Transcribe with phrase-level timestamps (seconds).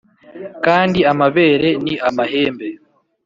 [0.65, 2.67] kandi amabere ni amahembe.